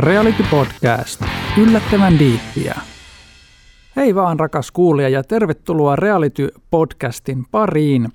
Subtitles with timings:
[0.00, 1.22] Reality Podcast.
[1.62, 2.74] Yllättävän diippiä.
[3.96, 8.08] Hei vaan rakas kuulija ja tervetuloa Reality Podcastin pariin.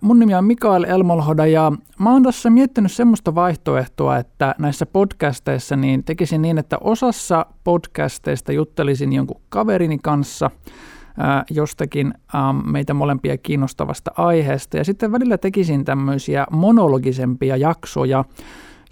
[0.00, 5.76] mun nimi on Mikael Elmolhoda ja mä oon tässä miettinyt semmoista vaihtoehtoa, että näissä podcasteissa
[5.76, 10.50] niin tekisin niin, että osassa podcasteista juttelisin jonkun kaverini kanssa
[11.50, 12.14] jostakin
[12.64, 18.24] meitä molempia kiinnostavasta aiheesta ja sitten välillä tekisin tämmöisiä monologisempia jaksoja,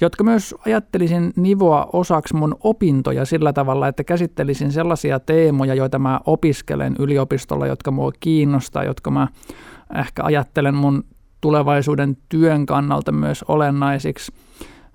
[0.01, 6.21] jotka myös ajattelisin nivoa osaksi mun opintoja sillä tavalla, että käsittelisin sellaisia teemoja, joita mä
[6.27, 9.29] opiskelen yliopistolla, jotka mua kiinnostaa, jotka mä
[9.95, 11.05] ehkä ajattelen mun
[11.41, 14.33] tulevaisuuden työn kannalta myös olennaisiksi.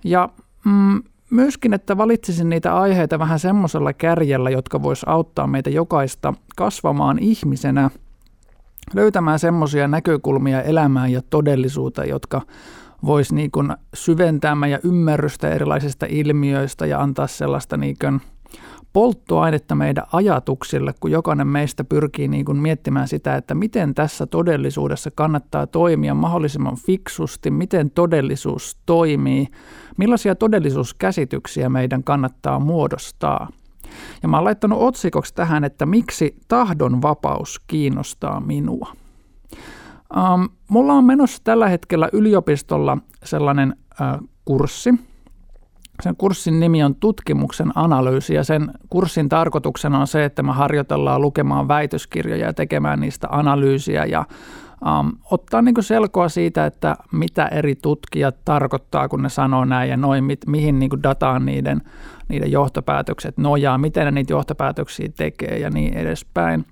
[0.04, 0.28] Ja
[0.64, 7.18] mm, myöskin, että valitsisin niitä aiheita vähän semmoisella kärjellä, jotka vois auttaa meitä jokaista kasvamaan
[7.18, 7.90] ihmisenä,
[8.94, 12.42] löytämään semmoisia näkökulmia elämään ja todellisuuteen, jotka
[13.06, 18.20] voisi niin kuin syventää meidän ymmärrystä erilaisista ilmiöistä ja antaa sellaista niin kuin
[18.92, 25.10] polttoainetta meidän ajatuksille, kun jokainen meistä pyrkii niin kuin miettimään sitä, että miten tässä todellisuudessa
[25.14, 29.48] kannattaa toimia mahdollisimman fiksusti, miten todellisuus toimii,
[29.96, 33.48] millaisia todellisuuskäsityksiä meidän kannattaa muodostaa.
[34.22, 38.92] Ja mä oon laittanut otsikoksi tähän, että miksi tahdon vapaus kiinnostaa minua.
[40.16, 44.94] Um, mulla on menossa tällä hetkellä yliopistolla sellainen uh, kurssi.
[46.02, 51.20] Sen kurssin nimi on tutkimuksen analyysi ja sen kurssin tarkoituksena on se, että me harjoitellaan
[51.20, 54.24] lukemaan väitöskirjoja ja tekemään niistä analyysiä ja
[55.00, 59.96] um, ottaa niin selkoa siitä, että mitä eri tutkijat tarkoittaa, kun ne sanoo näin ja
[59.96, 61.82] noin, mit, mihin niin dataan niiden,
[62.28, 66.64] niiden johtopäätökset nojaa, miten ne niitä johtopäätöksiä tekee ja niin edespäin.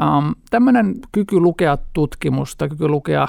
[0.00, 3.28] Um, Tämmöinen kyky lukea tutkimusta, kyky lukea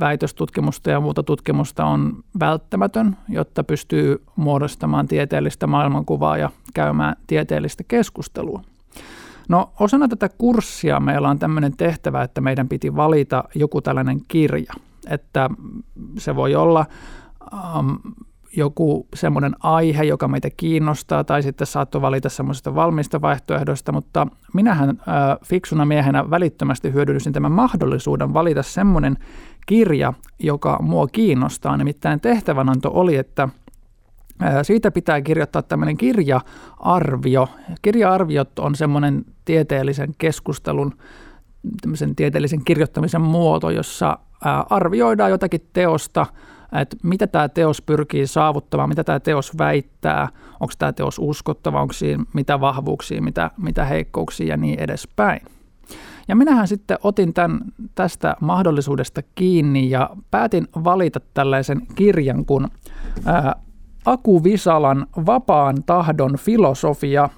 [0.00, 8.62] väitöstutkimusta ja muuta tutkimusta on välttämätön, jotta pystyy muodostamaan tieteellistä maailmankuvaa ja käymään tieteellistä keskustelua.
[9.48, 14.72] No osana tätä kurssia meillä on tämmöinen tehtävä, että meidän piti valita joku tällainen kirja,
[15.10, 15.50] että
[16.18, 16.86] se voi olla
[17.78, 17.98] um,
[18.56, 24.88] joku semmoinen aihe, joka meitä kiinnostaa, tai sitten saattoi valita semmoisesta valmista vaihtoehdoista, mutta minähän
[24.88, 24.96] äh,
[25.44, 29.18] fiksuna miehenä välittömästi hyödynsin tämän mahdollisuuden valita semmoinen
[29.66, 31.76] kirja, joka mua kiinnostaa.
[31.76, 33.48] Nimittäin tehtävänanto oli, että
[34.62, 37.48] siitä pitää kirjoittaa tämmöinen kirja-arvio.
[37.82, 40.94] Kirja-arviot on semmoinen tieteellisen keskustelun,
[41.80, 44.18] tämmöisen tieteellisen kirjoittamisen muoto, jossa
[44.70, 46.26] arvioidaan jotakin teosta–
[46.80, 50.28] että mitä tämä teos pyrkii saavuttamaan, mitä tämä teos väittää,
[50.60, 55.40] onko tämä teos uskottava, onko siinä mitä vahvuuksia, mitä, mitä heikkouksia ja niin edespäin.
[56.28, 57.60] Ja minähän sitten otin tämän,
[57.94, 62.68] tästä mahdollisuudesta kiinni ja päätin valita tällaisen kirjan kuin
[63.24, 63.56] ää,
[64.04, 67.28] Aku Visalan Vapaan tahdon filosofia.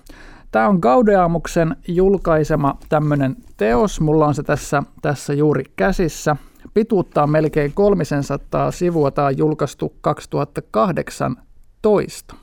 [0.51, 4.01] Tämä on Gaudeamuksen julkaisema tämmöinen teos.
[4.01, 6.37] Mulla on se tässä, tässä juuri käsissä–
[6.75, 9.11] Pituutta on melkein 300 sivua.
[9.11, 12.35] Tämä on julkaistu 2018.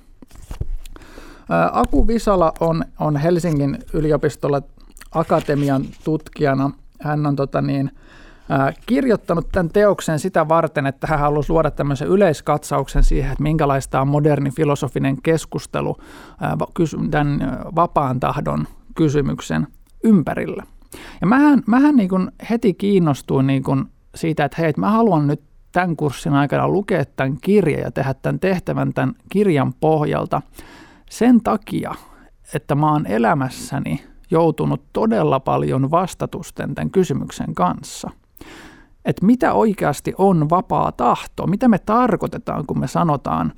[1.71, 4.61] Aku Visala on, on Helsingin yliopistolla
[5.11, 6.71] akatemian tutkijana.
[7.01, 7.91] Hän on tota niin,
[8.85, 14.07] kirjoittanut tämän teoksen sitä varten, että hän halusi luoda tämmöisen yleiskatsauksen siihen, että minkälaista on
[14.07, 15.97] moderni filosofinen keskustelu
[17.11, 19.67] tämän vapaan tahdon kysymyksen
[20.03, 20.63] ympärillä.
[21.21, 23.85] Ja mähän, mähän niin kuin heti kiinnostuin niin kuin
[24.15, 25.41] siitä, että hei, että mä haluan nyt
[25.71, 30.41] tämän kurssin aikana lukea tämän kirjan ja tehdä tämän tehtävän tämän kirjan pohjalta
[31.09, 31.95] sen takia,
[32.53, 38.09] että mä oon elämässäni joutunut todella paljon vastatusten tämän kysymyksen kanssa.
[39.05, 41.47] Että mitä oikeasti on vapaa tahto?
[41.47, 43.53] Mitä me tarkoitetaan, kun me sanotaan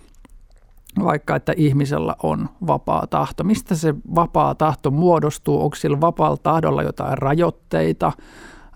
[1.03, 3.43] vaikka, että ihmisellä on vapaa tahto?
[3.43, 5.63] Mistä se vapaa tahto muodostuu?
[5.63, 8.11] Onko sillä vapaalla tahdolla jotain rajoitteita?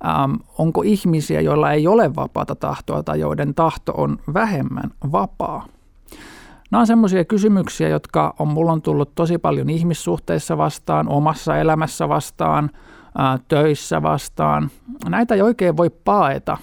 [0.06, 5.66] Ähm, onko ihmisiä, joilla ei ole vapaata tahtoa tai joiden tahto on vähemmän vapaa?
[6.72, 12.10] Nämä on semmoisia kysymyksiä, jotka on, mulla on tullut tosi paljon ihmissuhteissa vastaan, omassa elämässä
[12.10, 12.70] vastaan,
[13.18, 14.72] ää, töissä vastaan.
[15.10, 16.58] Näitä ei oikein voi paeta.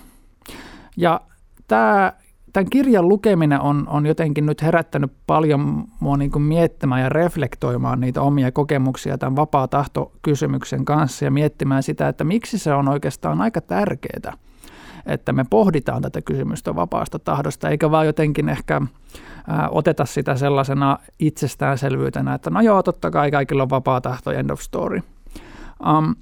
[0.96, 1.20] Ja
[1.68, 2.12] tämä
[2.54, 8.00] tämän kirjan lukeminen on, on jotenkin nyt herättänyt paljon mua niin kuin miettimään ja reflektoimaan
[8.00, 9.68] niitä omia kokemuksia tämän vapaa
[10.22, 14.32] kysymyksen kanssa ja miettimään sitä, että miksi se on oikeastaan aika tärkeää,
[15.06, 18.80] että me pohditaan tätä kysymystä vapaasta tahdosta, eikä vaan jotenkin ehkä
[19.48, 24.50] ää, oteta sitä sellaisena itsestäänselvyytenä, että no joo, totta kai kaikilla on vapaa tahto, end
[24.50, 25.00] of story.
[25.88, 26.14] Um,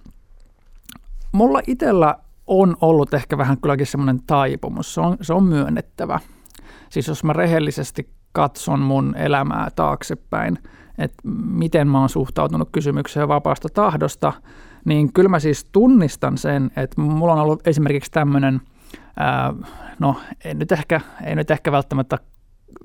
[1.32, 2.16] mulla itsellä
[2.60, 6.20] on ollut ehkä vähän kylläkin semmoinen taipumus, se on, se on myönnettävä.
[6.90, 10.58] Siis jos mä rehellisesti katson mun elämää taaksepäin,
[10.98, 14.32] että miten mä oon suhtautunut kysymykseen vapaasta tahdosta,
[14.84, 18.60] niin kyllä mä siis tunnistan sen, että mulla on ollut esimerkiksi tämmöinen,
[19.98, 22.18] no ei nyt ehkä, ei nyt ehkä välttämättä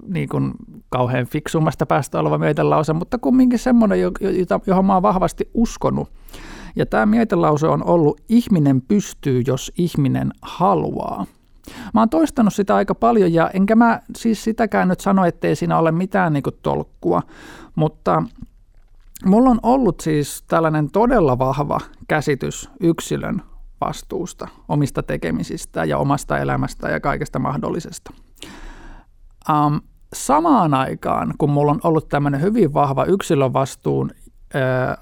[0.07, 0.51] niin kuin
[0.89, 3.99] kauhean fiksummasta päästä oleva mietelause, mutta kumminkin semmoinen,
[4.67, 6.11] johon mä oon vahvasti uskonut.
[6.77, 11.25] Ja tämä mietelause on ollut, ihminen pystyy, jos ihminen haluaa.
[11.93, 15.77] Mä oon toistanut sitä aika paljon ja enkä mä siis sitäkään nyt sano, ettei siinä
[15.77, 17.21] ole mitään niin tolkkua,
[17.75, 18.23] mutta
[19.25, 23.41] mulla on ollut siis tällainen todella vahva käsitys yksilön
[23.81, 28.13] vastuusta, omista tekemisistä ja omasta elämästä ja kaikesta mahdollisesta.
[29.49, 29.81] Um,
[30.13, 34.11] samaan aikaan, kun mulla on ollut tämmöinen hyvin vahva yksilövastuun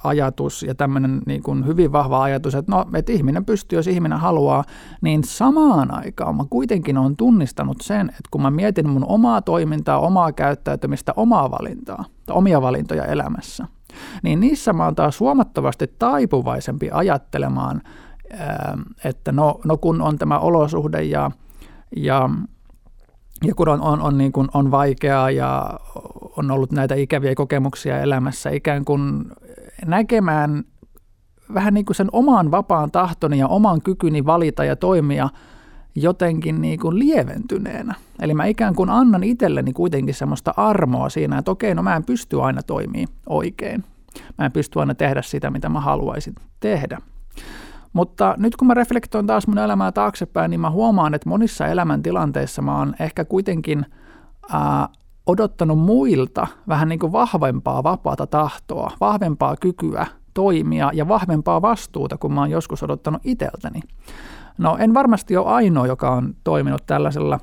[0.04, 4.20] ajatus ja tämmöinen niin kuin hyvin vahva ajatus, että no, että ihminen pystyy, jos ihminen
[4.20, 4.64] haluaa,
[5.02, 10.00] niin samaan aikaan mä kuitenkin on tunnistanut sen, että kun mä mietin mun omaa toimintaa,
[10.00, 13.68] omaa käyttäytymistä, omaa valintaa, omia valintoja elämässä,
[14.24, 17.82] niin niissä mä oon taas huomattavasti taipuvaisempi ajattelemaan,
[19.04, 21.32] että no, no kun on tämä olosuhde ja,
[21.96, 22.30] ja
[23.44, 25.80] ja kun on, on, on, niin kuin, on vaikeaa ja
[26.38, 29.26] on ollut näitä ikäviä kokemuksia elämässä, ikään kuin
[29.86, 30.64] näkemään
[31.54, 35.30] vähän niin kuin sen oman vapaan tahtoni ja oman kykyni valita ja toimia
[35.96, 37.96] jotenkin niin kuin lieventyneenä.
[38.22, 42.04] Eli mä ikään kuin annan itselleni kuitenkin semmoista armoa siinä, että okei, no mä en
[42.04, 43.84] pysty aina toimii oikein.
[44.38, 47.02] Mä en pysty aina tehdä sitä, mitä mä haluaisin tehdä.
[47.96, 52.62] Mutta nyt kun mä reflektoin taas mun elämää taaksepäin, niin mä huomaan, että monissa elämäntilanteissa
[52.62, 53.86] mä oon ehkä kuitenkin
[54.52, 54.90] ää,
[55.26, 62.34] odottanut muilta vähän niin kuin vahvempaa vapaata tahtoa, vahvempaa kykyä toimia ja vahvempaa vastuuta, kun
[62.34, 63.80] mä oon joskus odottanut iteltäni.
[64.58, 67.40] No en varmasti ole ainoa, joka on toiminut tällaisella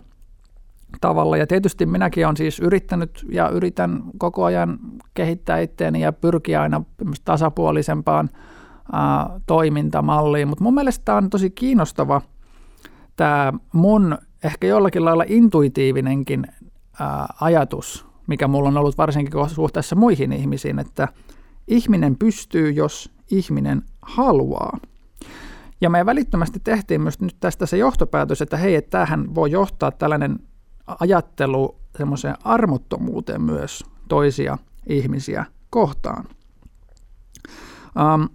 [1.01, 1.37] tavalla.
[1.37, 4.79] Ja tietysti minäkin olen siis yrittänyt ja yritän koko ajan
[5.15, 6.83] kehittää itseäni ja pyrkiä aina
[7.25, 8.31] tasapuolisempaan–
[9.47, 12.23] toimintamalliin, mutta mun mielestä tämä on tosi kiinnostava
[13.17, 16.47] tämä mun ehkä jollakin lailla intuitiivinenkin
[17.41, 21.09] ajatus, mikä mulla on ollut varsinkin suhteessa muihin ihmisiin, että
[21.69, 24.79] ihminen pystyy, jos ihminen haluaa.
[25.81, 29.91] Ja me välittömästi tehtiin myös nyt tästä se johtopäätös, että hei, että tämähän voi johtaa
[29.91, 30.39] tällainen
[31.01, 34.59] ajattelu semmoiseen armottomuuteen myös toisia
[34.89, 36.25] ihmisiä kohtaan.
[38.15, 38.29] Um,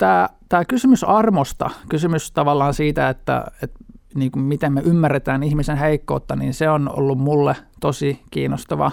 [0.00, 3.78] tämä, tämä kysymys armosta, kysymys tavallaan siitä, että, että
[4.14, 8.90] niin kuin miten me ymmärretään ihmisen heikkoutta, niin se on ollut mulle tosi kiinnostava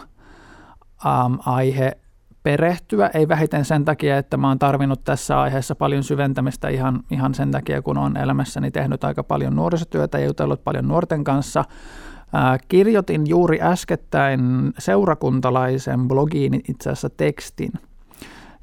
[1.06, 1.98] um, aihe
[2.44, 3.09] perehtyä.
[3.13, 7.51] Ei vähiten sen takia, että mä oon tarvinnut tässä aiheessa paljon syventämistä ihan, ihan sen
[7.51, 11.60] takia, kun on elämässäni tehnyt aika paljon nuorisotyötä ja jutellut paljon nuorten kanssa.
[12.36, 14.42] Äh, kirjoitin juuri äskettäin
[14.77, 17.71] seurakuntalaisen blogiin itse asiassa tekstin,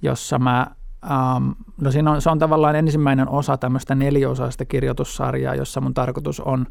[0.03, 0.67] jossa mä
[1.05, 6.41] Um, no siinä on, se on tavallaan ensimmäinen osa tämmöistä neliosaista kirjoitussarjaa, jossa mun tarkoitus
[6.41, 6.67] on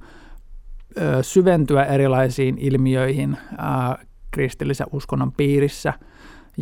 [0.98, 5.94] ö, syventyä erilaisiin ilmiöihin ö, kristillisen uskonnon piirissä,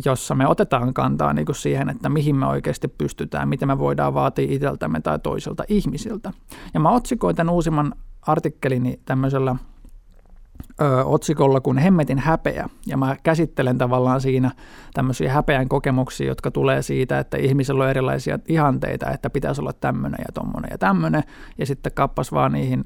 [0.04, 4.14] jossa me otetaan kantaa niin kuin siihen, että mihin me oikeasti pystytään, mitä me voidaan
[4.14, 6.32] vaatia itseltämme tai toisilta ihmisiltä.
[6.74, 9.56] Ja mä otsikoin tämän uusimman artikkelini tämmöisellä
[10.80, 12.68] ö, otsikolla kuin Hemmetin häpeä.
[12.86, 14.50] Ja mä käsittelen tavallaan siinä
[14.94, 20.18] tämmöisiä häpeän kokemuksia, jotka tulee siitä, että ihmisellä on erilaisia ihanteita, että pitäisi olla tämmöinen
[20.18, 21.22] ja tommonen ja tämmöinen.
[21.58, 22.84] Ja sitten kappas vaan niihin,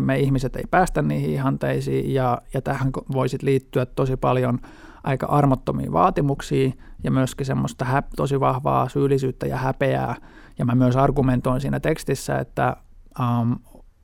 [0.00, 4.58] me ihmiset ei päästä niihin ihanteisiin ja, ja tähän voisi liittyä tosi paljon
[5.04, 6.72] aika armottomia vaatimuksia
[7.04, 10.16] ja myöskin semmoista hä- tosi vahvaa syyllisyyttä ja häpeää.
[10.58, 12.76] Ja mä myös argumentoin siinä tekstissä, että
[13.20, 13.56] um,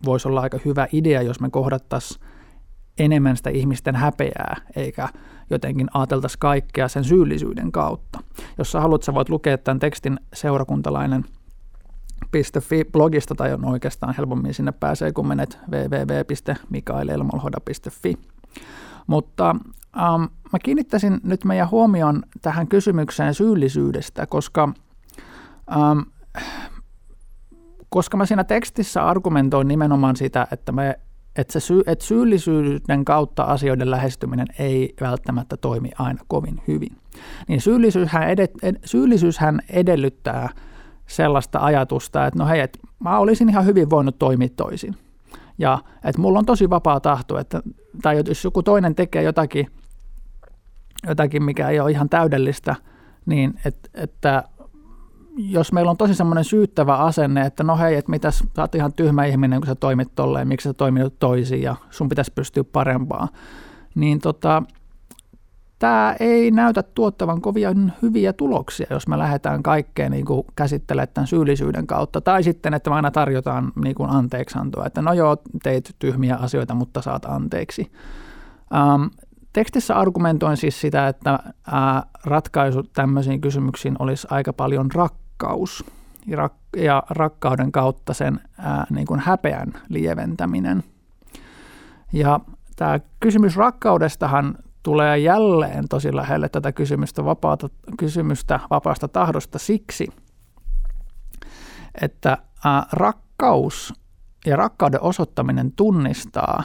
[0.04, 2.20] voisi olla aika hyvä idea, jos me kohdattaisiin
[2.98, 5.08] enemmän sitä ihmisten häpeää, eikä
[5.50, 8.18] jotenkin ajateltaisi kaikkea sen syyllisyyden kautta.
[8.58, 11.24] Jos sä haluat, sä voit lukea tämän tekstin seurakuntalainen
[12.92, 18.18] blogista tai on oikeastaan helpommin sinne pääsee, kun menet www.mikaelelmolhoda.fi.
[19.06, 19.56] Mutta
[19.96, 24.72] ähm, mä kiinnittäisin nyt meidän huomioon tähän kysymykseen syyllisyydestä, koska,
[25.72, 25.98] ähm,
[27.88, 30.98] koska mä siinä tekstissä argumentoin nimenomaan sitä, että me
[31.37, 36.97] että, se syy, että syyllisyyden kautta asioiden lähestyminen ei välttämättä toimi aina kovin hyvin.
[37.49, 40.49] Niin syyllisyyshän, edet, ed, syyllisyyshän edellyttää
[41.06, 44.97] sellaista ajatusta, että no hei, että mä olisin ihan hyvin voinut toimia toisin.
[45.58, 47.62] Ja että mulla on tosi vapaa tahto, että,
[48.02, 49.66] tai jos joku toinen tekee jotakin,
[51.08, 52.76] jotakin mikä ei ole ihan täydellistä,
[53.26, 54.44] niin et, että
[55.37, 58.92] jos meillä on tosi semmoinen syyttävä asenne, että no hei, että mitäs, sä oot ihan
[58.92, 63.28] tyhmä ihminen, kun sä toimit tolleen, miksi sä toimit toisin ja sun pitäisi pystyä parempaan,
[63.94, 64.62] niin tota,
[65.78, 71.26] tämä ei näytä tuottavan kovin hyviä tuloksia, jos me lähdetään kaikkeen niin kuin käsittelemään tämän
[71.26, 72.20] syyllisyyden kautta.
[72.20, 76.75] Tai sitten, että me aina tarjotaan niin kuin anteeksiantoa, että no joo, teit tyhmiä asioita,
[76.75, 77.92] mutta saat anteeksi.
[78.75, 79.02] Ähm,
[79.52, 85.84] tekstissä argumentoin siis sitä, että äh, ratkaisu tämmöisiin kysymyksiin olisi aika paljon rakkaus
[86.26, 90.84] ja, rak- ja rakkauden kautta sen äh, niin kuin häpeän lieventäminen.
[92.12, 92.40] Ja
[92.76, 100.08] tämä kysymys rakkaudestahan tulee jälleen tosi lähelle tätä kysymystä, vapaata, kysymystä vapaasta tahdosta siksi,
[102.02, 103.94] että ää, rakkaus
[104.46, 106.62] ja rakkauden osoittaminen tunnistaa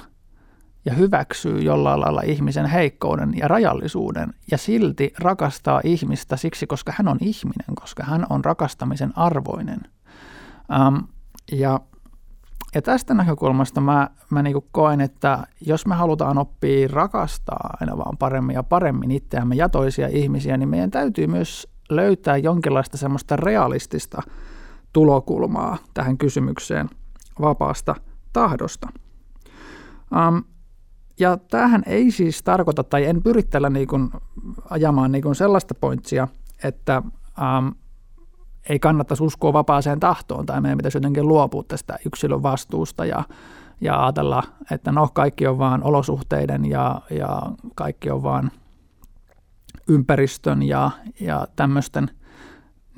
[0.86, 7.08] ja hyväksyy jollain lailla ihmisen heikkouden ja rajallisuuden ja silti rakastaa ihmistä siksi, koska hän
[7.08, 9.80] on ihminen, koska hän on rakastamisen arvoinen.
[10.74, 10.96] Ähm,
[11.52, 11.80] ja
[12.76, 18.18] ja tästä näkökulmasta mä, mä niin koen, että jos me halutaan oppia rakastaa aina vaan
[18.18, 24.22] paremmin ja paremmin itseämme ja toisia ihmisiä, niin meidän täytyy myös löytää jonkinlaista semmoista realistista
[24.94, 26.90] tulokulmaa tähän kysymykseen
[27.42, 27.96] vapaasta
[28.34, 28.88] tahdosta.
[30.28, 30.44] Um,
[31.20, 34.10] ja tämähän ei siis tarkoita, tai en pyri tällä niin kuin
[34.70, 36.28] ajamaan niin kuin sellaista pointsia,
[36.64, 37.02] että
[37.58, 37.76] um,
[38.70, 43.24] ei kannattaisi uskoa vapaaseen tahtoon tai meidän pitäisi jotenkin luopua tästä yksilön vastuusta ja,
[43.82, 47.42] ja ajatella, että no kaikki on vaan olosuhteiden ja, ja
[47.76, 48.52] kaikki on vaan
[49.88, 52.10] ympäristön ja, ja tämmöisten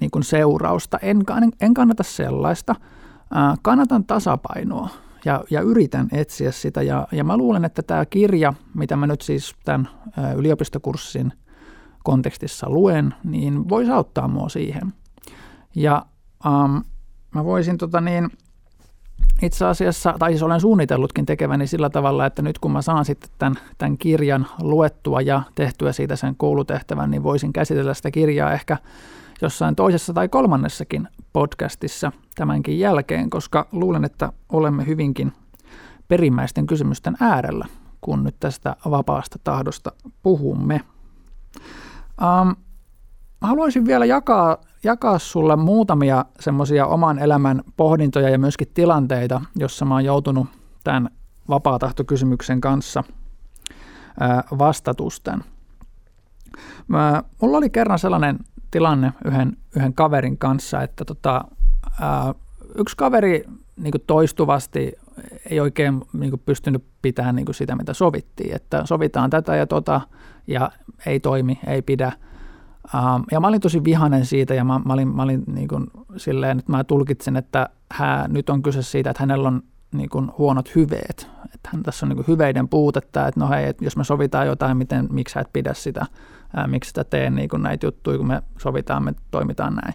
[0.01, 0.99] niin kuin seurausta.
[1.01, 1.23] En,
[1.61, 2.75] en kannata sellaista.
[3.33, 4.89] Ää, kannatan tasapainoa
[5.25, 6.81] ja, ja yritän etsiä sitä.
[6.81, 9.89] Ja, ja mä luulen, että tämä kirja, mitä mä nyt siis tämän
[10.35, 11.33] yliopistokurssin
[12.03, 14.93] kontekstissa luen, niin voisi auttaa mua siihen–
[15.75, 16.05] ja
[16.45, 16.83] um,
[17.35, 18.29] mä voisin tota niin,
[19.41, 23.29] itse asiassa, tai siis olen suunnitellutkin tekeväni sillä tavalla, että nyt kun mä saan sitten
[23.37, 28.77] tämän, tämän kirjan luettua ja tehtyä siitä sen koulutehtävän, niin voisin käsitellä sitä kirjaa ehkä
[29.41, 35.33] jossain toisessa tai kolmannessakin podcastissa tämänkin jälkeen, koska luulen, että olemme hyvinkin
[36.07, 37.65] perimmäisten kysymysten äärellä,
[38.01, 39.91] kun nyt tästä vapaasta tahdosta
[40.23, 40.81] puhumme.
[42.21, 42.55] Um,
[43.41, 49.93] haluaisin vielä jakaa jakaa sulle muutamia semmoisia oman elämän pohdintoja ja myöskin tilanteita, jossa mä
[49.93, 50.47] oon joutunut
[50.83, 51.09] tämän
[51.49, 53.03] vapaatahtokysymyksen kanssa
[54.57, 55.43] vastatusten.
[56.87, 58.39] Mä, mulla oli kerran sellainen
[58.75, 61.45] tilanne yhden, yhden kaverin kanssa, että tota,
[62.01, 62.33] ää,
[62.75, 63.43] yksi kaveri
[63.75, 64.93] niin toistuvasti
[65.49, 70.01] ei oikein niin pystynyt pitämään niin sitä, mitä sovittiin, että sovitaan tätä ja tota,
[70.47, 70.71] ja
[71.05, 72.11] ei toimi, ei pidä–
[73.31, 76.59] ja mä olin tosi vihanen siitä ja mä, mä olin, mä olin niin kuin silleen,
[76.59, 79.61] että mä tulkitsin, että hän, nyt on kyse siitä, että hänellä on
[79.93, 81.29] niin kuin huonot hyveet.
[81.53, 84.47] Että hän, tässä on niin kuin hyveiden puutetta, että no hei, että jos me sovitaan
[84.47, 86.05] jotain, miten, miksi sä et pidä sitä,
[86.55, 89.93] ää, miksi sitä tee niin kuin näitä juttuja, kun me sovitaan, me toimitaan näin.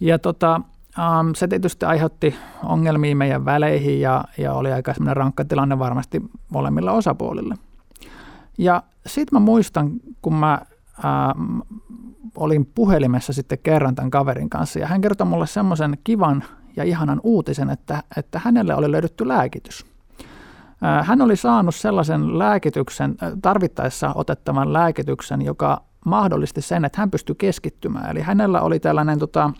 [0.00, 0.60] Ja tota,
[0.98, 6.22] um, se tietysti aiheutti ongelmia meidän väleihin ja, ja oli aika semmoinen rankka tilanne varmasti
[6.50, 7.54] molemmilla osapuolilla.
[8.58, 9.90] Ja sitten mä muistan,
[10.22, 10.60] kun mä
[11.02, 11.34] ää,
[12.36, 16.44] olin puhelimessa sitten kerran tämän kaverin kanssa ja hän kertoi mulle semmoisen kivan
[16.76, 19.93] ja ihanan uutisen, että, että hänelle oli löydetty lääkitys.
[20.84, 27.34] Ää, hän oli saanut sellaisen lääkityksen, tarvittaessa otettavan lääkityksen, joka mahdollisti sen, että hän pystyi
[27.38, 28.10] keskittymään.
[28.10, 29.50] Eli hänellä oli tällainen tota,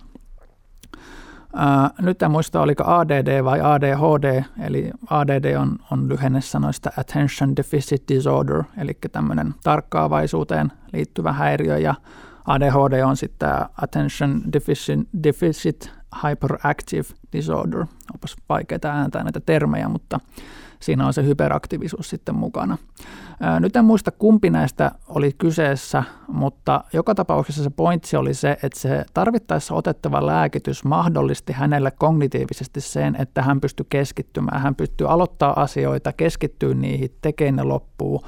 [1.55, 7.57] Uh, nyt en muista, oliko ADD vai ADHD, eli ADD on, on lyhenne sanoista Attention
[7.57, 11.95] Deficit Disorder, eli tämmöinen tarkkaavaisuuteen liittyvä häiriö, ja
[12.47, 13.49] ADHD on sitten
[13.83, 17.87] Attention Deficit, Deficit Hyperactive Disorder.
[18.15, 20.21] Onpas vaikeaa ääntää näitä termejä, mutta
[20.85, 22.79] siinä on se hyperaktiivisuus sitten mukana.
[23.61, 28.81] Nyt en muista kumpi näistä oli kyseessä, mutta joka tapauksessa se pointsi oli se, että
[28.81, 35.63] se tarvittaessa otettava lääkitys mahdollisti hänelle kognitiivisesti sen, että hän pystyi keskittymään, hän pystyi aloittaa
[35.63, 38.21] asioita, keskittyä niihin, tekemään ne loppuun,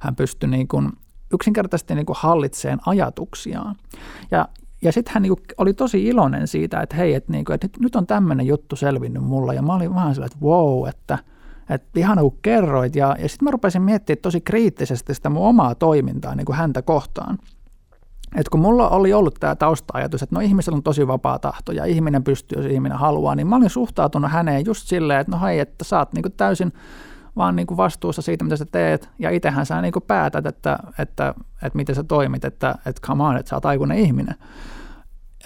[0.00, 0.92] hän pystyi niin kuin
[1.34, 3.74] yksinkertaisesti niin kuin hallitseen ajatuksiaan.
[4.30, 4.48] Ja,
[4.82, 7.96] ja sitten hän niin oli tosi iloinen siitä, että hei, että, niin kuin, että nyt
[7.96, 9.54] on tämmöinen juttu selvinnyt mulla.
[9.54, 11.18] Ja mä olin vähän sillä, että wow, että–
[11.74, 12.96] että ihan kun kerroit.
[12.96, 16.82] Ja, ja sitten mä rupesin miettimään tosi kriittisesti sitä mun omaa toimintaa niin kuin häntä
[16.82, 17.38] kohtaan.
[18.36, 21.84] Et kun mulla oli ollut tämä tausta-ajatus, että no ihmisellä on tosi vapaa tahto ja
[21.84, 25.60] ihminen pystyy, jos ihminen haluaa, niin mä olin suhtautunut häneen just silleen, että no hei,
[25.60, 26.72] että sä oot niin kuin täysin
[27.36, 30.78] vaan niin kuin vastuussa siitä, mitä sä teet, ja itsehän sä niin kuin päätät, että,
[30.98, 34.34] että, että miten sä toimit, että, että come on, että sä oot aikuinen ihminen.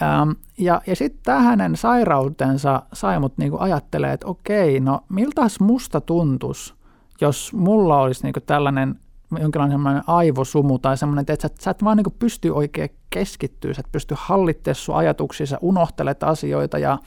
[0.03, 6.01] Ähm, ja ja sitten hänen sairautensa sai mut niinku ajattelemaan, että okei, no miltäs musta
[6.01, 6.75] tuntus,
[7.21, 9.01] jos mulla olisi niinku tällainen
[9.41, 13.93] jonkinlainen aivosumu tai semmoinen, että sä, sä et vaan niin pysty oikein keskittyä, sä et
[13.93, 16.99] pysty hallittemaan sun ajatuksia, sä unohtelet asioita ja,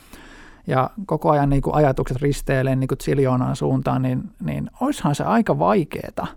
[0.67, 6.27] ja koko ajan niin ajatukset risteilee niin ziljoonaan suuntaan, niin, niin oishan se aika vaikeeta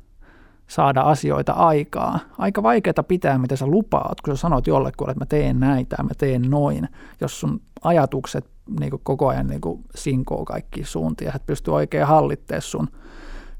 [0.72, 2.18] saada asioita aikaa.
[2.38, 6.10] Aika vaikeaa pitää, mitä sä lupaat, kun sä sanot jollekulle, että mä teen näitä mä
[6.18, 6.88] teen noin,
[7.20, 8.50] jos sun ajatukset
[8.80, 9.60] niin koko ajan niin
[9.94, 12.88] sinkoo kaikki suuntia, että pystyy oikein hallittemaan sun–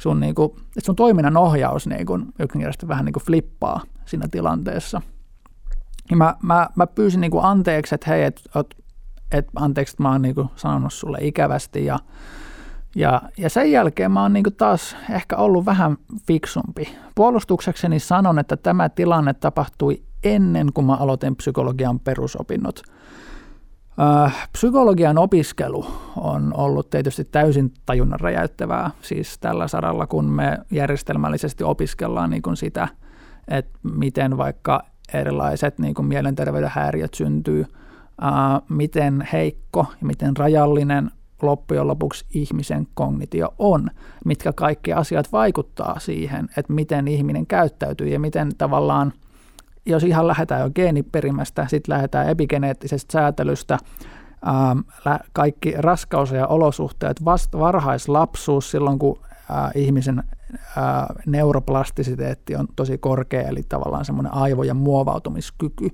[0.03, 4.29] sun, niin kuin, että sun toiminnan ohjaus niin kuin, yksinkertaisesti vähän niin kuin flippaa siinä
[4.31, 5.03] tilanteessa.
[6.11, 8.43] Ja mä, mä, mä pyysin niin kuin anteeksi, että hei, että
[9.33, 11.99] et, anteeksi, että mä oon niin kuin sanonut sulle ikävästi ja,
[12.97, 15.97] ja, ja sen jälkeen mä oon niin taas ehkä ollut vähän
[16.27, 16.89] fiksumpi.
[17.15, 22.83] Puolustuksekseni sanon, että tämä tilanne tapahtui ennen kuin mä aloitin psykologian perusopinnot–
[24.01, 31.65] Äh, psykologian opiskelu on ollut tietysti täysin tajunnan räjäyttävää siis tällä saralla, kun me järjestelmällisesti
[31.65, 32.89] opiskellaan niin kuin sitä,
[33.49, 34.83] että miten vaikka
[35.15, 37.67] erilaiset niin kuin mielenterveyden häiriöt syntyy,
[38.25, 38.31] äh,
[38.69, 41.11] miten heikko ja miten rajallinen
[41.43, 43.91] loppujen lopuksi ihmisen kognitio on,
[44.25, 49.13] mitkä kaikki asiat vaikuttaa siihen, että miten ihminen käyttäytyy ja miten tavallaan–
[49.87, 53.79] jos ihan lähdetään jo geeniperimästä, sitten lähdetään epigeneettisestä säätelystä,
[54.49, 54.79] ähm,
[55.33, 60.23] kaikki raskaus ja olosuhteet, vasta varhaislapsuus silloin, kun äh, ihmisen
[61.27, 65.89] neuroplastisiteetti on tosi korkea, eli tavallaan semmoinen aivojen muovautumiskyky,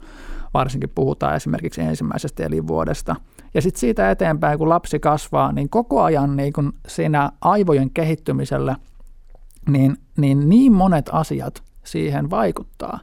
[0.55, 3.17] varsinkin puhutaan esimerkiksi ensimmäisestä elinvuodesta.
[3.55, 8.77] Ja sitten siitä eteenpäin, kun lapsi kasvaa, niin koko ajan niin kun siinä aivojen kehittymisellä
[9.69, 12.99] niin, niin, niin monet asiat siihen vaikuttaa.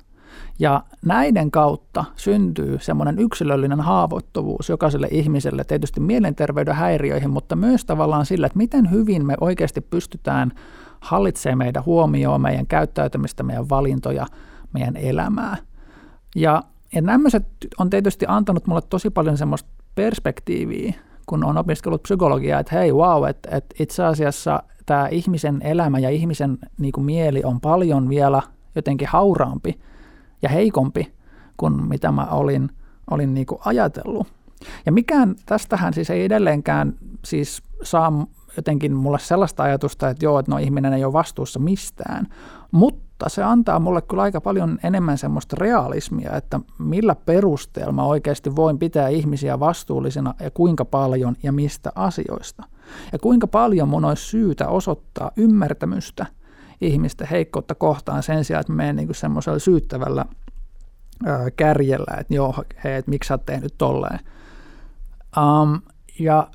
[0.59, 8.25] Ja näiden kautta syntyy semmoinen yksilöllinen haavoittuvuus jokaiselle ihmiselle, tietysti mielenterveyden häiriöihin, mutta myös tavallaan
[8.25, 10.51] sillä, että miten hyvin me oikeasti pystytään
[11.05, 14.25] hallitsemaan meidän huomioon, meidän käyttäytymistä, meidän valintoja,
[14.73, 15.57] meidän elämää.
[16.35, 16.63] Ja,
[16.95, 17.47] ja nämöiset
[17.79, 20.93] on tietysti antanut mulle tosi paljon semmoista perspektiiviä,
[21.25, 26.09] kun on opiskellut psykologiaa, että hei wow, että, että itse asiassa tämä ihmisen elämä ja
[26.09, 28.41] ihmisen niin kuin mieli on paljon vielä
[28.75, 29.79] jotenkin hauraampi
[30.41, 31.13] ja heikompi
[31.57, 32.69] kuin mitä mä olin,
[33.11, 34.27] olin niin kuin ajatellut.
[34.85, 36.93] Ja mikään tästähän siis ei edelleenkään
[37.25, 42.27] siis saa jotenkin mulle sellaista ajatusta, että joo, että no ihminen ei ole vastuussa mistään,
[42.71, 48.55] mutta se antaa mulle kyllä aika paljon enemmän semmoista realismia, että millä perusteella mä oikeasti
[48.55, 52.63] voin pitää ihmisiä vastuullisena ja kuinka paljon ja mistä asioista.
[53.11, 56.25] Ja kuinka paljon mun olisi syytä osoittaa ymmärtämystä–
[56.81, 60.25] ihmisten heikkoutta kohtaan sen sijaan, että me menen niin semmoisella syyttävällä
[61.55, 64.19] kärjellä, että joo, hei, että miksi sä oot tehnyt tolleen.
[65.37, 65.81] Um,
[66.19, 66.47] ja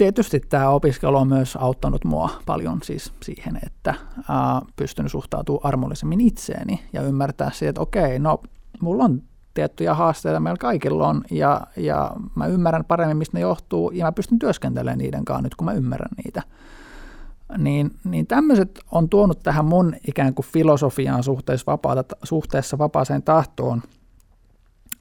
[0.00, 3.94] tietysti tämä opiskelu on myös auttanut mua paljon siis siihen, että
[4.28, 8.40] ää, pystyn suhtautumaan armollisemmin itseeni ja ymmärtää siitä, että okei, no
[8.80, 9.22] mulla on
[9.54, 14.12] tiettyjä haasteita meillä kaikilla on, ja, ja mä ymmärrän paremmin, mistä ne johtuu, ja mä
[14.12, 16.42] pystyn työskentelemään niiden kanssa nyt, kun mä ymmärrän niitä
[17.58, 23.82] niin, niin tämmöiset on tuonut tähän mun ikään kuin filosofiaan suhteessa, vapaata, suhteessa vapaaseen tahtoon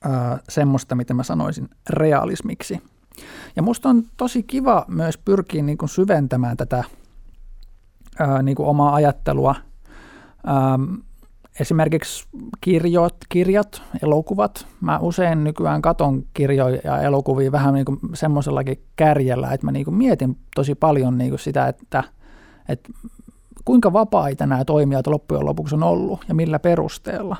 [0.04, 2.82] ää, semmoista, mitä mä sanoisin, realismiksi.
[3.56, 6.84] Ja musta on tosi kiva myös pyrkiä niin kuin syventämään tätä
[8.20, 9.56] ää, niin kuin omaa ajattelua.
[10.46, 10.80] Ää,
[11.60, 12.28] esimerkiksi
[12.62, 14.68] kirjot, kirjat, elokuvat.
[14.82, 19.86] Mä usein nykyään katon kirjoja ja elokuvia vähän niin kuin semmoisellakin kärjellä, että mä niin
[19.86, 22.04] kuin mietin tosi paljon niin kuin sitä, että–
[22.70, 22.90] että
[23.66, 27.38] kuinka vapaita nämä toimijat loppujen lopuksi on ollut ja millä perusteella.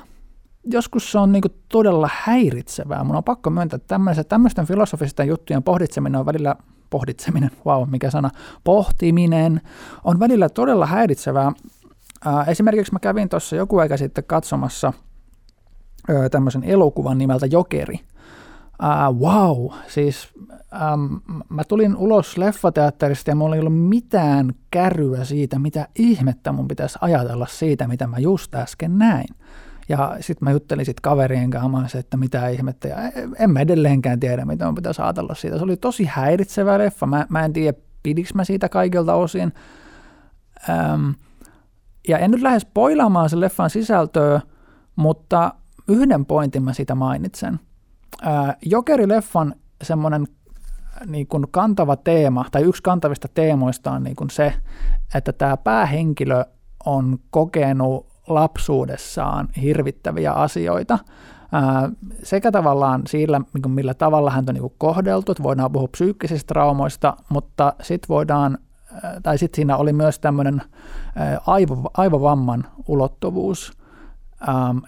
[0.72, 3.04] Joskus se on niin todella häiritsevää.
[3.04, 6.56] Mun on pakko myöntää, että tämmöisten filosofisten juttujen pohditseminen on välillä,
[6.90, 8.30] pohditseminen, wow, mikä sana,
[8.64, 9.60] pohtiminen
[10.04, 11.52] on välillä todella häiritsevää.
[12.46, 14.92] Esimerkiksi mä kävin tuossa joku aika sitten katsomassa
[16.30, 18.00] tämmöisen elokuvan nimeltä Jokeri–
[18.82, 20.28] Uh, wow, siis
[20.92, 26.68] um, mä tulin ulos leffateatterista ja mulla ei ollut mitään kärryä siitä, mitä ihmettä mun
[26.68, 29.34] pitäisi ajatella siitä, mitä mä just äsken näin.
[29.90, 32.96] Ja sitten mä juttelin sitten kaverien kanssa, että mitä ihmettä, ja
[33.38, 35.58] en mä edelleenkään tiedä, mitä mun pitäisi ajatella siitä.
[35.58, 39.52] Se oli tosi häiritsevä leffa, mä, mä en tiedä, pidikö mä siitä kaikilta osin.
[40.68, 41.14] Um,
[42.08, 44.40] ja en nyt lähde spoilaamaan sen leffan sisältöä,
[44.96, 45.54] mutta
[45.88, 47.60] yhden pointin mä siitä mainitsen–
[48.66, 50.26] Jokeri-leffan semmoinen
[51.06, 54.54] niin kuin kantava teema, tai yksi kantavista teemoista on niin kuin se,
[55.14, 56.44] että tämä päähenkilö
[56.86, 60.98] on kokenut lapsuudessaan hirvittäviä asioita,
[62.22, 66.48] sekä tavallaan sillä, niin millä tavalla häntä on niin kuin kohdeltu, että voidaan puhua psyykkisistä
[66.48, 68.58] traumoista, mutta sitten voidaan
[69.22, 70.62] tai sitten siinä oli myös tämmöinen
[71.46, 73.72] aivo, aivovamman ulottuvuus,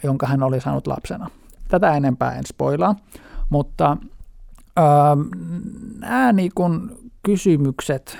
[0.02, 1.30] jonka hän oli saanut lapsena.
[1.68, 2.96] Tätä enempää en spoilaa,
[3.50, 3.96] mutta
[6.00, 6.52] nämä niin
[7.22, 8.18] kysymykset,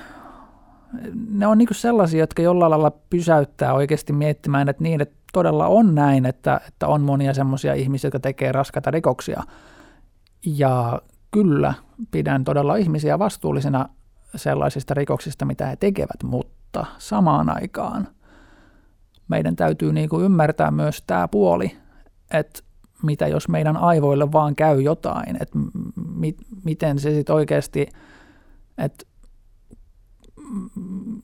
[1.29, 5.95] ne on niin sellaisia, jotka jollain lailla pysäyttää oikeasti miettimään, että niin, että todella on
[5.95, 9.43] näin, että, että on monia semmoisia ihmisiä, jotka tekee raskaita rikoksia.
[10.45, 11.01] Ja
[11.31, 11.73] kyllä
[12.11, 13.89] pidän todella ihmisiä vastuullisina
[14.35, 18.07] sellaisista rikoksista, mitä he tekevät, mutta samaan aikaan
[19.27, 21.77] meidän täytyy niin kuin ymmärtää myös tämä puoli,
[22.31, 22.59] että
[23.03, 25.59] mitä jos meidän aivoille vaan käy jotain, että
[26.15, 27.87] mi- miten se sitten oikeasti,
[28.77, 29.05] että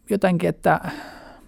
[0.10, 0.82] jotenkin, että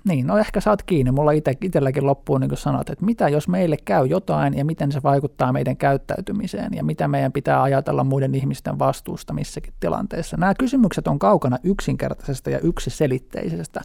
[0.04, 1.12] niin, no ehkä saat kiinni.
[1.12, 4.92] Mulla itse, itselläkin loppuu, niin kuin sanot, että mitä jos meille käy jotain ja miten
[4.92, 10.38] se vaikuttaa meidän käyttäytymiseen ja mitä meidän pitää ajatella muiden ihmisten vastuusta missäkin tilanteessa.
[10.38, 13.82] Nämä kysymykset on kaukana yksinkertaisesta ja yksiselitteisestä.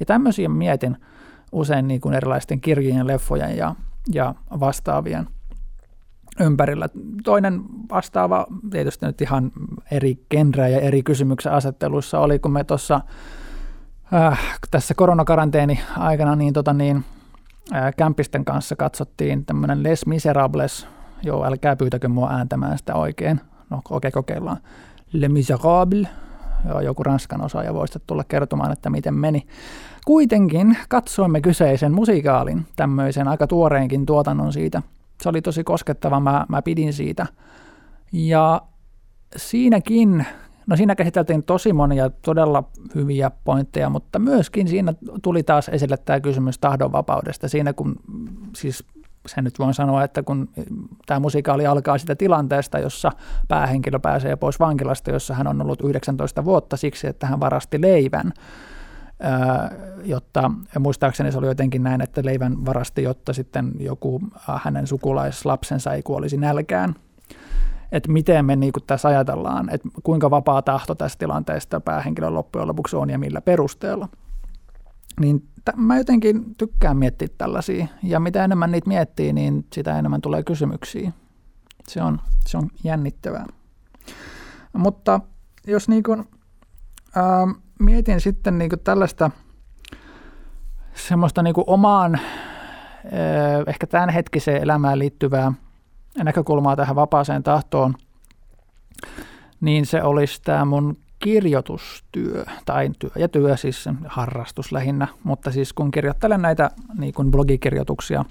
[0.00, 0.96] Ja tämmöisiä mietin
[1.52, 3.74] usein niin kuin erilaisten kirjojen, leffojen ja,
[4.14, 5.26] ja vastaavien
[6.42, 6.88] ympärillä.
[7.24, 9.52] Toinen vastaava, tietysti nyt ihan
[9.90, 13.00] eri genreä ja eri kysymyksen asetteluissa oli, kun me tuossa
[14.14, 17.04] äh, tässä koronakaranteeni aikana niin, tota niin,
[17.74, 20.86] äh, kämpisten kanssa katsottiin tämmöinen Les Miserables,
[21.22, 24.58] joo älkää pyytäkö mua ääntämään sitä oikein, no okei okay, kokeillaan,
[25.12, 26.08] Le Miserable,
[26.68, 29.46] joo, joku ranskan osaaja voisi tulla kertomaan, että miten meni.
[30.06, 34.82] Kuitenkin katsoimme kyseisen musikaalin, tämmöisen aika tuoreenkin tuotannon siitä.
[35.22, 37.26] Se oli tosi koskettava, mä, mä pidin siitä.
[38.12, 38.62] Ja
[39.36, 40.26] siinäkin
[40.66, 46.20] No siinä käsiteltiin tosi monia todella hyviä pointteja, mutta myöskin siinä tuli taas esille tämä
[46.20, 47.48] kysymys tahdonvapaudesta.
[47.48, 47.96] Siinä kun,
[48.56, 48.84] siis
[49.26, 50.48] sen nyt voin sanoa, että kun
[51.06, 53.10] tämä musikaali alkaa sitä tilanteesta, jossa
[53.48, 58.32] päähenkilö pääsee pois vankilasta, jossa hän on ollut 19 vuotta siksi, että hän varasti leivän,
[60.04, 64.20] jotta, muistaakseni se oli jotenkin näin, että leivän varasti, jotta sitten joku
[64.62, 66.94] hänen sukulaislapsensa ei kuolisi nälkään
[67.92, 72.96] että miten me niin tässä ajatellaan, että kuinka vapaa tahto tässä tilanteesta päähenkilön loppujen lopuksi
[72.96, 74.08] on ja millä perusteella.
[75.20, 80.20] Niin t- mä jotenkin tykkään miettiä tällaisia, ja mitä enemmän niitä miettii, niin sitä enemmän
[80.20, 81.12] tulee kysymyksiä.
[81.88, 83.46] Se on, se on jännittävää.
[84.72, 85.20] Mutta
[85.66, 86.28] jos niin kuin,
[87.16, 87.46] ää,
[87.82, 89.30] mietin sitten niin tällaista
[90.94, 92.20] semmoista niin omaan, ää,
[93.66, 95.52] ehkä tämänhetkiseen elämään liittyvää
[96.24, 97.94] näkökulmaa tähän vapaaseen tahtoon,
[99.60, 105.72] niin se olisi tämä mun kirjoitustyö, tai työ ja työ, siis harrastus lähinnä, mutta siis
[105.72, 108.24] kun kirjoittelen näitä niin kuin blogikirjoituksia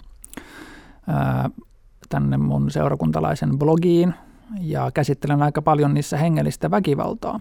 [2.10, 4.14] tänne mun seurakuntalaisen blogiin,
[4.60, 7.40] ja käsittelen aika paljon niissä hengellistä väkivaltaa.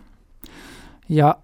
[1.09, 1.37] Ja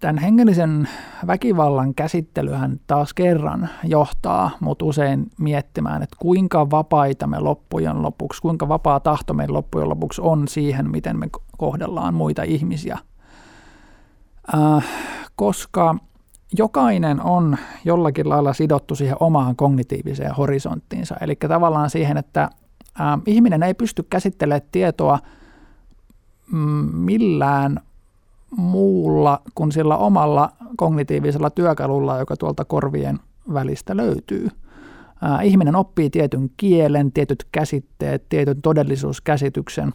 [0.00, 0.88] Tämän hengellisen
[1.26, 8.68] väkivallan käsittelyhän taas kerran johtaa mut usein miettimään, että kuinka vapaita me loppujen lopuksi, kuinka
[8.68, 12.98] vapaa tahto meidän loppujen lopuksi on siihen, miten me kohdellaan muita ihmisiä.
[15.36, 15.96] koska
[16.58, 22.50] jokainen on jollakin lailla sidottu siihen omaan kognitiiviseen horisonttiinsa, eli tavallaan siihen, että
[23.26, 25.18] ihminen ei pysty käsittelemään tietoa
[26.52, 27.80] mm, millään
[28.50, 33.18] muulla kuin sillä omalla kognitiivisella työkalulla, joka tuolta korvien
[33.52, 34.48] välistä löytyy.
[35.42, 39.92] Ihminen oppii tietyn kielen, tietyt käsitteet, tietyn todellisuuskäsityksen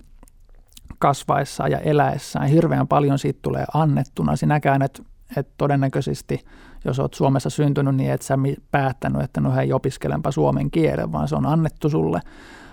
[1.00, 2.48] kasvaessaan ja eläessään.
[2.48, 4.36] Hirveän paljon siitä tulee annettuna.
[4.36, 5.04] Sinäkään, että
[5.38, 6.40] et todennäköisesti,
[6.86, 8.38] jos olet Suomessa syntynyt, niin et sä
[8.72, 12.22] päättänyt, että no hei, opiskelenpa suomen kielen, vaan se on annettu sulle.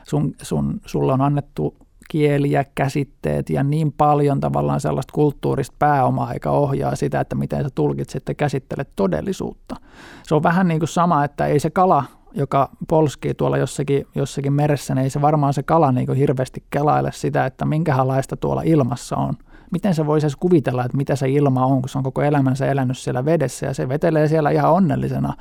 [0.04, 1.76] Sun, sun, sulle on annettu
[2.08, 7.62] kieli ja käsitteet ja niin paljon tavallaan sellaista kulttuurista pääomaa, eikä ohjaa sitä, että miten
[7.62, 9.76] sä tulkitset ja käsittelet todellisuutta.
[10.22, 14.52] Se on vähän niin kuin sama, että ei se kala, joka polskii tuolla jossakin, jossakin
[14.52, 19.16] meressä, niin ei se varmaan se kala niin hirveästi kelaile sitä, että minkälaista tuolla ilmassa
[19.16, 19.34] on.
[19.70, 22.98] Miten se voisi kuvitella, että mitä se ilma on, kun se on koko elämänsä elänyt
[22.98, 25.34] siellä vedessä ja se vetelee siellä ihan onnellisena.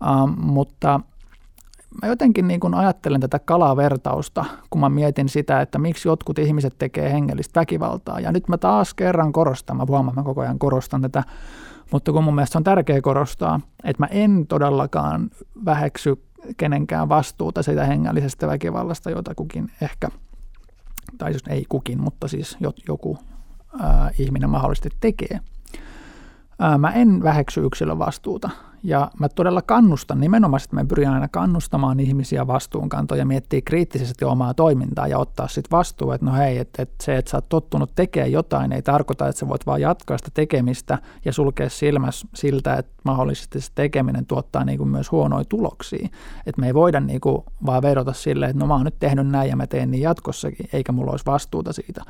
[0.00, 1.00] Uh, mutta
[2.02, 6.74] mä jotenkin niin kuin ajattelen tätä kalavertausta, kun mä mietin sitä, että miksi jotkut ihmiset
[6.78, 8.20] tekee hengellistä väkivaltaa.
[8.20, 11.24] Ja nyt mä taas kerran korostan, mä huomaan, mä koko ajan korostan tätä,
[11.92, 15.30] mutta kun mun mielestä on tärkeää korostaa, että mä en todellakaan
[15.64, 16.22] väheksy
[16.56, 20.08] kenenkään vastuuta siitä hengellisestä väkivallasta, jota kukin ehkä,
[21.18, 22.56] tai jos ei kukin, mutta siis
[22.88, 23.18] joku
[23.80, 25.40] ää, ihminen mahdollisesti tekee.
[26.58, 28.50] Ää, mä en väheksy yksilön vastuuta
[28.82, 34.24] Ja mä todella kannustan, nimenomaan että mä pyrin aina kannustamaan ihmisiä vastuunkantoon ja miettiä kriittisesti
[34.24, 37.48] omaa toimintaa ja ottaa sitten vastuu, että no hei, että, että se, että sä oot
[37.48, 42.26] tottunut tekemään jotain, ei tarkoita, että sä voit vaan jatkaa sitä tekemistä ja sulkea silmäs
[42.34, 46.08] siltä, että mahdollisesti se tekeminen tuottaa niin kuin myös huonoja tuloksia.
[46.46, 49.26] Että me ei voida niin kuin vaan vedota silleen, että no mä oon nyt tehnyt
[49.26, 52.02] näin ja mä teen niin jatkossakin, eikä mulla olisi vastuuta siitä.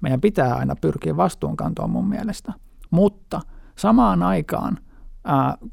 [0.00, 2.52] Meidän pitää aina pyrkiä vastuunkantoon mun mielestä.
[2.90, 3.40] Mutta
[3.76, 4.78] samaan aikaan–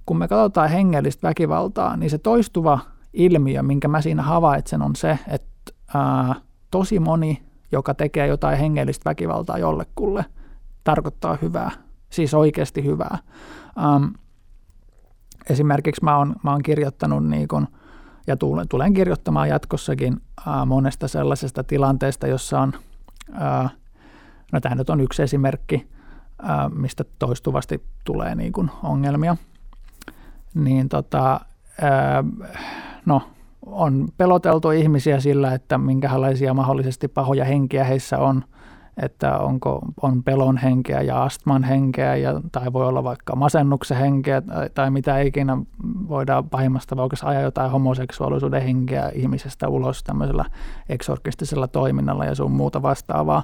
[0.06, 2.80] kun me katsotaan hengellistä väkivaltaa, niin se toistuva
[3.14, 5.82] ilmiö, minkä mä siinä havaitsen, on se, että
[6.72, 10.26] tosi moni, joka tekee jotain hengellistä väkivaltaa jollekulle,
[10.84, 11.72] tarkoittaa hyvää,
[12.10, 13.18] siis oikeasti hyvää.
[15.50, 17.68] Esimerkiksi mä oon, mä oon kirjoittanut niin kun,
[18.28, 20.22] ja tulen, tulen kirjoittamaan jatkossakin
[20.66, 22.74] monesta sellaisesta tilanteesta, jossa on,
[24.52, 25.88] no tämä nyt on yksi esimerkki,
[26.76, 29.38] mistä toistuvasti tulee niin kuin ongelmia,
[30.54, 31.40] niin tota,
[33.06, 33.22] no,
[33.66, 38.44] on peloteltu ihmisiä sillä, että minkälaisia mahdollisesti pahoja henkiä heissä on,
[38.98, 44.42] että onko on pelon henkeä ja astman henkeä ja, tai voi olla vaikka masennuksen henkeä
[44.42, 45.58] tai, tai mitä ikinä
[46.08, 50.46] voidaan pahimmasta vaikka ajaa jotain homoseksuaalisuuden henkeä ihmisestä ulos tämmöisellä
[50.90, 53.44] eksorkistisella toiminnalla ja sun muuta vastaavaa.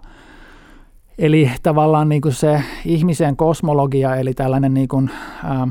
[1.17, 5.09] Eli tavallaan niin kuin se ihmisen kosmologia, eli tällainen niin kuin,
[5.43, 5.67] ä,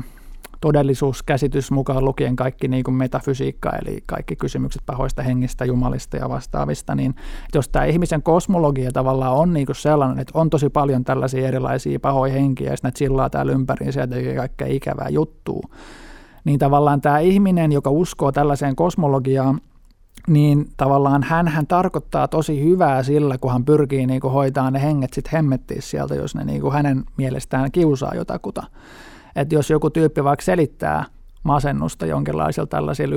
[0.61, 6.95] todellisuuskäsitys mukaan lukien kaikki niin kuin metafysiikka, eli kaikki kysymykset pahoista hengistä, jumalista ja vastaavista,
[6.95, 7.15] niin
[7.55, 11.99] jos tämä ihmisen kosmologia tavallaan on niin kuin sellainen, että on tosi paljon tällaisia erilaisia
[11.99, 15.69] pahoja henkiä, ja sitten chillaa täällä ympäri ja tekee kaikkea ikävää juttua,
[16.43, 19.61] niin tavallaan tämä ihminen, joka uskoo tällaiseen kosmologiaan,
[20.27, 24.81] niin tavallaan hän, hän tarkoittaa tosi hyvää sillä, kun hän pyrkii niin kuin hoitaa ne
[24.81, 28.63] henget sitten hemmettiin sieltä, jos ne niin kuin hänen mielestään kiusaa jotakuta.
[29.35, 31.05] Että jos joku tyyppi vaikka selittää
[31.43, 33.15] masennusta jonkinlaisilla tällaisilla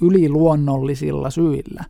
[0.00, 1.84] yliluonnollisilla syillä,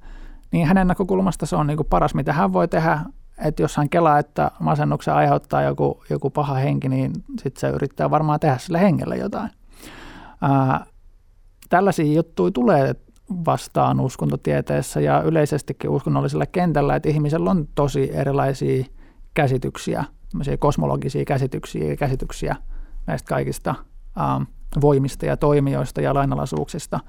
[0.52, 3.00] niin hänen näkökulmasta se on niin kuin paras, mitä hän voi tehdä.
[3.38, 8.11] Että jos hän kelaa, että masennuksen aiheuttaa joku, joku paha henki, niin sitten se yrittää
[8.11, 9.50] varmaan tehdä sille hengelle jotain.
[10.42, 10.87] Ää,
[11.68, 12.94] tällaisia juttuja tulee
[13.30, 18.84] vastaan uskontotieteessä ja yleisestikin uskonnollisella kentällä, että ihmisellä on tosi erilaisia
[19.34, 20.04] käsityksiä,
[20.58, 22.56] kosmologisia käsityksiä ja käsityksiä
[23.06, 23.74] näistä kaikista
[24.20, 24.42] ähm,
[24.80, 27.00] voimista ja toimijoista ja lainalaisuuksista,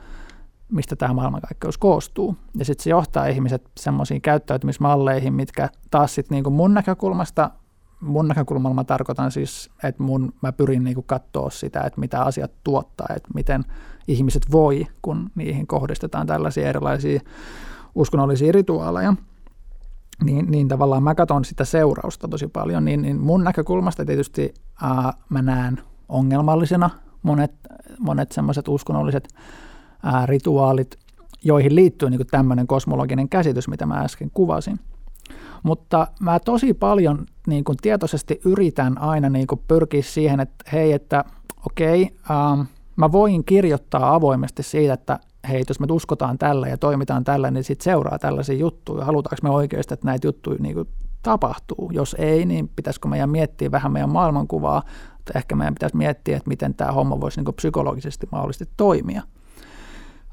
[0.71, 2.37] mistä tämä maailmankaikkeus koostuu.
[2.57, 7.51] Ja sitten se johtaa ihmiset semmoisiin käyttäytymismalleihin, mitkä taas sitten niin mun näkökulmasta,
[8.01, 12.51] mun näkökulmalla mä tarkoitan siis, että mun, mä pyrin niin katsoa sitä, että mitä asiat
[12.63, 13.65] tuottaa, että miten
[14.07, 17.19] ihmiset voi, kun niihin kohdistetaan tällaisia erilaisia
[17.95, 19.13] uskonnollisia rituaaleja,
[20.23, 25.13] niin, niin tavallaan mä katson sitä seurausta tosi paljon, niin, niin mun näkökulmasta tietysti ää,
[25.29, 26.89] mä näen ongelmallisena
[27.23, 27.51] monet,
[27.99, 29.27] monet semmoiset uskonnolliset
[30.03, 30.99] ää, rituaalit,
[31.43, 34.79] joihin liittyy niin tämmöinen kosmologinen käsitys, mitä mä äsken kuvasin.
[35.63, 40.91] Mutta mä tosi paljon niin kuin tietoisesti yritän aina niin kuin pyrkiä siihen, että hei,
[40.91, 41.25] että
[41.65, 42.61] okei, ähm,
[42.95, 47.63] mä voin kirjoittaa avoimesti siitä, että hei, jos me uskotaan tällä ja toimitaan tällä, niin
[47.63, 49.05] sitten seuraa tällaisia juttuja.
[49.05, 50.87] Halutaanko me oikeasti, että näitä juttuja niin kuin
[51.21, 51.91] tapahtuu?
[51.93, 54.83] Jos ei, niin pitäisikö meidän miettiä vähän meidän maailmankuvaa,
[55.19, 59.21] että ehkä meidän pitäisi miettiä, että miten tämä homma voisi niin kuin psykologisesti mahdollisesti toimia.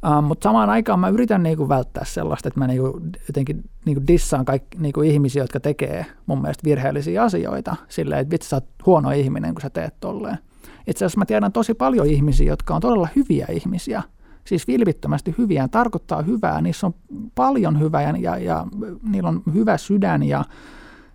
[0.07, 4.45] Uh, mutta samaan aikaan mä yritän niinku välttää sellaista, että mä niinku jotenkin niinku dissaan
[4.45, 7.77] kaikki niinku ihmisiä, jotka tekee mun mielestä virheellisiä asioita.
[7.88, 10.38] Silleen, että vitsi sä oot huono ihminen, kun sä teet tolleen.
[10.87, 14.03] Itse asiassa mä tiedän tosi paljon ihmisiä, jotka on todella hyviä ihmisiä,
[14.45, 16.95] siis vilpittömästi hyviä, tarkoittaa hyvää, niissä on
[17.35, 18.67] paljon hyvää ja, ja, ja
[19.09, 20.45] niillä on hyvä sydän ja,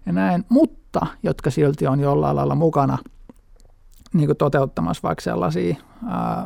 [0.05, 2.97] ja näin, mutta jotka silti on jollain lailla mukana
[4.13, 5.75] niin kuin toteuttamassa vaikka sellaisia
[6.07, 6.45] ää,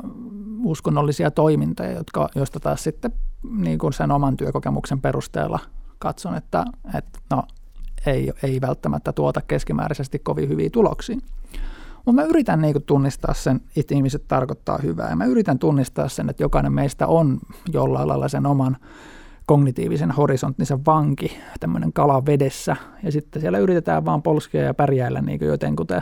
[0.63, 3.12] uskonnollisia toimintoja, jotka, joista taas sitten
[3.58, 5.60] niin kuin sen oman työkokemuksen perusteella
[6.00, 6.65] katson, että,
[6.97, 7.43] että no,
[8.06, 11.17] ei, ei välttämättä tuota keskimääräisesti kovin hyviä tuloksia.
[12.06, 15.10] Mutta mä yritän niin kuin, tunnistaa sen, että ihmiset tarkoittaa hyvää.
[15.10, 17.39] Ja mä yritän tunnistaa sen, että jokainen meistä on
[17.74, 18.78] jollain lailla sen oman
[19.45, 22.76] kognitiivisen horisonttinsa vanki, tämmöinen kala vedessä.
[23.04, 26.02] Ja sitten siellä yritetään vaan polskia ja pärjäillä niin jotenkuten.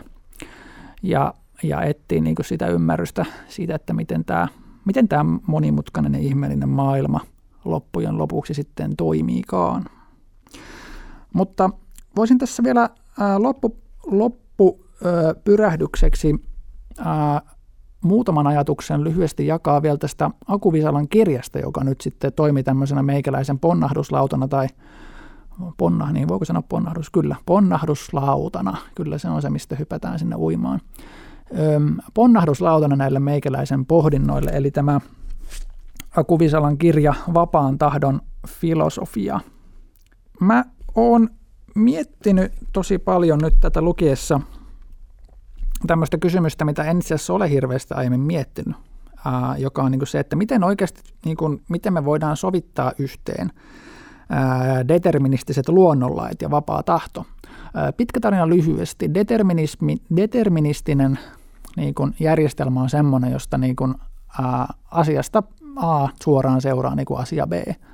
[1.03, 4.47] Ja, ja etsiä niin sitä ymmärrystä siitä, että miten tämä,
[4.85, 7.19] miten tämä monimutkainen ja ihmeellinen maailma
[7.65, 9.85] loppujen lopuksi sitten toimiikaan.
[11.33, 11.69] Mutta
[12.15, 12.89] voisin tässä vielä
[13.37, 14.85] loppu, loppu
[15.43, 16.35] pyrähdykseksi
[16.97, 17.41] ää,
[18.01, 24.47] muutaman ajatuksen lyhyesti jakaa vielä tästä Akuvisalan kirjasta, joka nyt sitten toimii tämmöisenä meikäläisen ponnahduslautana
[24.47, 24.67] tai
[25.77, 27.09] ponna, niin voiko sanoa ponnahdus?
[27.09, 28.77] Kyllä, ponnahduslautana.
[28.95, 30.81] Kyllä se on se, mistä hypätään sinne uimaan.
[32.13, 34.99] Ponnahduslautana näille meikäläisen pohdinnoille, eli tämä
[36.17, 39.39] Akuvisalan kirja Vapaan tahdon filosofia.
[40.39, 41.29] Mä oon
[41.75, 44.39] miettinyt tosi paljon nyt tätä lukiessa
[45.87, 48.77] tämmöistä kysymystä, mitä en itse asiassa ole hirveästi aiemmin miettinyt,
[49.25, 53.51] ää, joka on niin se, että miten oikeasti, niin kuin, miten me voidaan sovittaa yhteen
[54.29, 57.25] ää, deterministiset luonnonlait ja vapaa tahto.
[57.73, 59.13] Ää, pitkä tarina lyhyesti.
[59.13, 61.19] Determinismi, deterministinen
[61.75, 63.95] niin kuin järjestelmä on semmoinen, josta niin kuin,
[64.41, 65.43] ää, asiasta
[65.75, 67.53] A suoraan seuraa niin kuin asia B.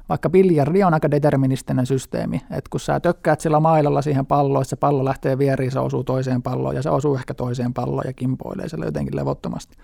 [0.09, 4.69] Vaikka biljardi on aika deterministinen systeemi, että kun sä tökkäät sillä mailalla siihen palloon, että
[4.69, 8.13] se pallo lähtee vieriin, se osuu toiseen palloon ja se osuu ehkä toiseen palloon ja
[8.13, 9.77] kimpoilee sillä jotenkin levottomasti.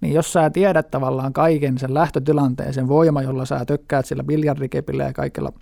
[0.00, 5.04] Niin jos sä tiedät tavallaan kaiken sen lähtötilanteen, sen voima, jolla sä tökkäät sillä biljardikepillä
[5.04, 5.52] ja kaikilla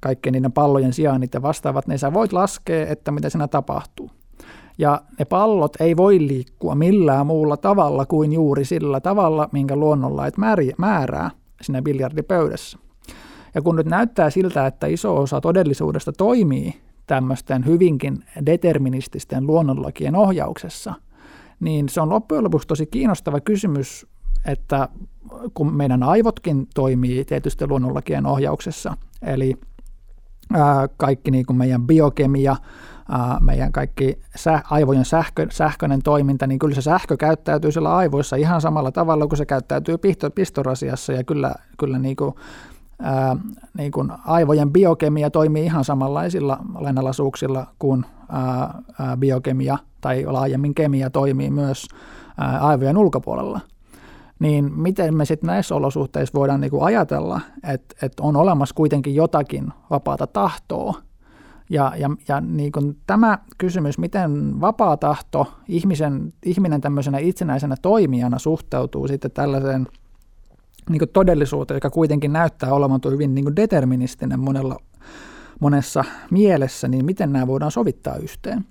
[0.00, 4.10] kaikkien niiden pallojen sijaan niiden vastaavat, niin sä voit laskea, että mitä siinä tapahtuu.
[4.78, 10.34] Ja ne pallot ei voi liikkua millään muulla tavalla kuin juuri sillä tavalla, minkä luonnonlait
[10.78, 11.30] määrää
[11.62, 12.78] siinä biljardipöydässä.
[13.54, 16.74] Ja kun nyt näyttää siltä, että iso osa todellisuudesta toimii
[17.06, 20.94] tämmöisten hyvinkin determinististen luonnonlakien ohjauksessa,
[21.60, 24.06] niin se on loppujen lopuksi tosi kiinnostava kysymys,
[24.46, 24.88] että
[25.54, 29.54] kun meidän aivotkin toimii tietysti luonnonlakien ohjauksessa, eli
[30.52, 32.56] ää, kaikki niin kuin meidän biokemia,
[33.40, 38.60] meidän kaikki sä, aivojen sähkö, sähköinen toiminta, niin kyllä se sähkö käyttäytyy siellä aivoissa ihan
[38.60, 39.96] samalla tavalla kuin se käyttäytyy
[40.34, 42.34] pistorasiassa ja kyllä, kyllä niin kuin,
[43.02, 43.36] ää,
[43.78, 51.10] niin kuin aivojen biokemia toimii ihan samanlaisilla lainalaisuuksilla kuin ää, ää, biokemia tai laajemmin kemia
[51.10, 51.86] toimii myös
[52.38, 53.60] ää, aivojen ulkopuolella.
[54.38, 59.14] Niin miten me sitten näissä olosuhteissa voidaan niin kuin ajatella, että, että on olemassa kuitenkin
[59.14, 61.05] jotakin vapaata tahtoa,
[61.70, 68.38] ja, ja, ja niin kuin tämä kysymys, miten vapaa tahto, ihmisen, ihminen tämmöisenä itsenäisenä toimijana
[68.38, 69.86] suhteutuu sitten tällaiseen
[70.90, 74.76] niin kuin todellisuuteen, joka kuitenkin näyttää olevan hyvin niin kuin deterministinen monella,
[75.60, 78.64] monessa mielessä, niin miten nämä voidaan sovittaa yhteen.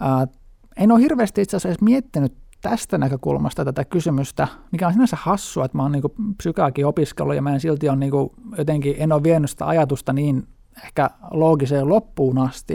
[0.00, 0.26] Ää,
[0.76, 5.78] en ole hirveästi itse asiassa miettinyt tästä näkökulmasta tätä kysymystä, mikä on sinänsä hassua, että
[5.78, 8.12] mä oon niin psykaakin opiskellut ja mä en silti on niin
[8.58, 10.46] jotenkin, en ole vienyt sitä ajatusta niin
[10.84, 12.74] ehkä loogiseen loppuun asti,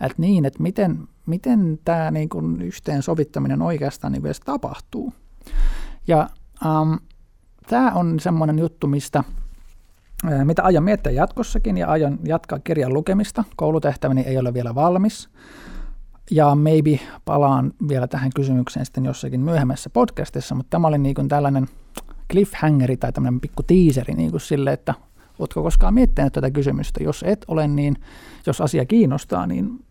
[0.00, 5.12] että niin, että miten, miten tämä niin kuin yhteensovittaminen oikeastaan niin edes tapahtuu.
[6.06, 6.28] Ja
[6.66, 6.94] ähm,
[7.68, 9.24] tämä on semmoinen juttu, mistä
[10.32, 13.44] äh, mitä aion miettiä jatkossakin ja aion jatkaa kirjan lukemista.
[13.56, 15.28] Koulutehtäväni ei ole vielä valmis.
[16.30, 21.28] Ja maybe palaan vielä tähän kysymykseen sitten jossakin myöhemmässä podcastissa, mutta tämä oli niin kuin
[21.28, 21.68] tällainen
[22.30, 24.94] cliffhangeri tai tämmöinen pikku teaseri niin sille, että
[25.38, 27.02] Oletko koskaan miettinyt tätä kysymystä?
[27.02, 27.96] Jos et ole, niin
[28.46, 29.84] jos asia kiinnostaa, niin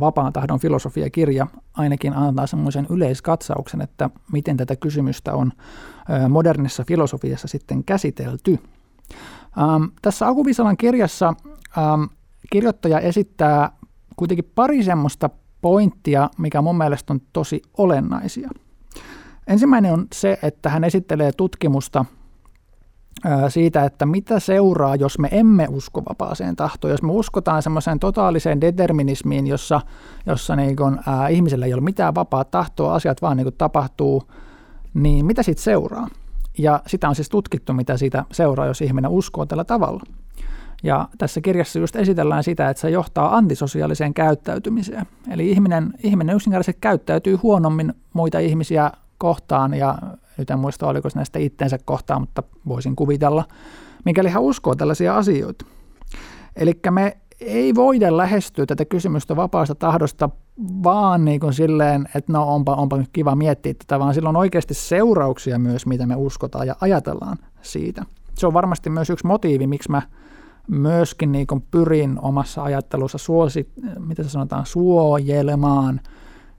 [0.00, 5.52] Vapaan tahdon filosofiakirja ainakin antaa semmoisen yleiskatsauksen, että miten tätä kysymystä on
[6.28, 8.58] modernissa filosofiassa sitten käsitelty.
[9.58, 11.34] Ähm, tässä Akuvisalan kirjassa
[11.78, 12.02] ähm,
[12.50, 13.70] kirjoittaja esittää
[14.16, 18.50] kuitenkin pari semmoista pointtia, mikä mun mielestä on tosi olennaisia.
[19.46, 22.04] Ensimmäinen on se, että hän esittelee tutkimusta–
[23.48, 26.90] siitä, että mitä seuraa, jos me emme usko vapaaseen tahtoon.
[26.90, 29.80] Jos me uskotaan semmoiseen totaaliseen determinismiin, jossa,
[30.26, 34.22] jossa niin kun, ää, ihmisellä ei ole mitään vapaa tahtoa, asiat vaan niin tapahtuu,
[34.94, 36.08] niin mitä siitä seuraa?
[36.58, 40.02] Ja sitä on siis tutkittu, mitä siitä seuraa, jos ihminen uskoo tällä tavalla.
[40.82, 45.06] Ja tässä kirjassa just esitellään sitä, että se johtaa antisosiaaliseen käyttäytymiseen.
[45.30, 49.98] Eli ihminen, ihminen yksinkertaisesti käyttäytyy huonommin muita ihmisiä kohtaan ja
[50.38, 53.44] nyt en muista oliko se näistä itsensä kohtaan, mutta voisin kuvitella,
[54.04, 55.66] mikäli hän uskoo tällaisia asioita.
[56.56, 60.28] Eli me ei voida lähestyä tätä kysymystä vapaasta tahdosta
[60.84, 64.36] vaan niin kuin silleen, että no onpa, onpa nyt kiva miettiä tätä, vaan sillä on
[64.36, 68.04] oikeasti seurauksia myös, mitä me uskotaan ja ajatellaan siitä.
[68.34, 70.02] Se on varmasti myös yksi motiivi, miksi mä
[70.68, 76.00] myöskin niin kuin pyrin omassa ajattelussa suosi, mitä se sanotaan, suojelemaan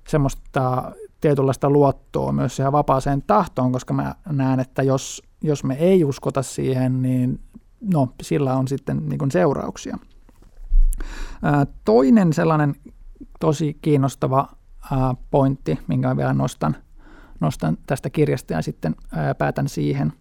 [0.07, 6.03] semmoista tietynlaista luottoa myös siihen vapaaseen tahtoon, koska mä näen, että jos, jos me ei
[6.03, 7.39] uskota siihen, niin
[7.93, 9.97] no, sillä on sitten niin kuin seurauksia.
[11.85, 12.75] Toinen sellainen
[13.39, 14.47] tosi kiinnostava
[15.31, 16.75] pointti, minkä vielä nostan,
[17.39, 20.13] nostan tästä kirjasta ja sitten ää, päätän siihen,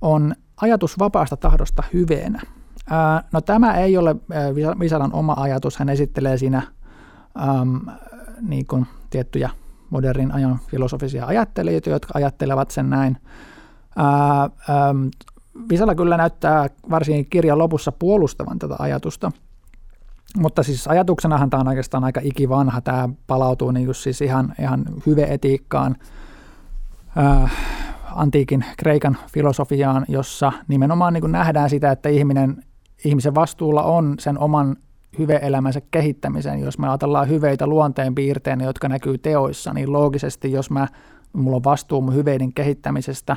[0.00, 2.42] on ajatus vapaasta tahdosta hyveenä.
[3.32, 4.16] No tämä ei ole
[4.80, 6.62] Visalan oma ajatus, hän esittelee siinä
[8.40, 9.50] niin kuin tiettyjä
[9.90, 13.16] modernin ajan filosofisia ajattelijoita, jotka ajattelevat sen näin.
[13.96, 14.50] Ää,
[15.68, 19.32] Visala kyllä näyttää varsinkin kirjan lopussa puolustavan tätä ajatusta.
[20.38, 22.80] mutta siis ajatuksenahan tämä on oikeastaan aika ikivanha.
[22.80, 25.96] Tämä palautuu niin siis ihan, ihan hyveetiikkaan,
[28.14, 32.64] antiikin Kreikan filosofiaan, jossa nimenomaan niin nähdään sitä, että ihminen,
[33.04, 34.76] ihmisen vastuulla on sen oman
[35.18, 36.60] hyveelämänsä kehittämisen.
[36.60, 40.88] Jos me ajatellaan hyveitä luonteen piirteinä, jotka näkyy teoissa, niin loogisesti, jos mä,
[41.32, 43.36] mulla on vastuu mun hyveiden kehittämisestä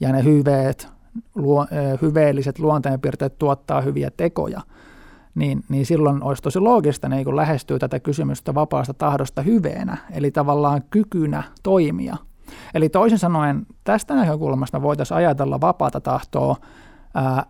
[0.00, 0.88] ja ne hyveet,
[1.34, 1.66] luo,
[2.02, 4.60] hyveelliset luonteenpiirteet tuottaa hyviä tekoja,
[5.34, 7.34] niin, niin silloin olisi tosi loogista niin kun
[7.80, 12.16] tätä kysymystä vapaasta tahdosta hyveenä, eli tavallaan kykynä toimia.
[12.74, 16.56] Eli toisin sanoen tästä näkökulmasta voitaisiin ajatella vapaata tahtoa
[17.14, 17.46] ää,